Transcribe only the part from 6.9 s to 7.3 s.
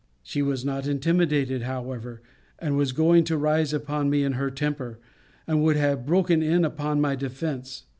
my